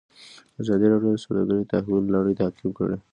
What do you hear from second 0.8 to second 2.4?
راډیو د سوداګري د تحول لړۍ